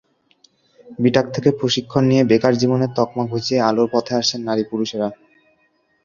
বিটাক 0.99 1.25
থেকে 1.33 1.49
প্রশিক্ষণ 1.59 2.03
নিয়ে 2.05 2.23
বেকার 2.23 2.53
জীবনের 2.57 2.91
তকমা 2.97 3.23
ঘুচিয়ে 3.27 3.65
আলোর 3.69 3.87
পথে 3.93 4.13
আসছেন 4.15 4.39
নারী-পুরুষেরা। 4.43 5.07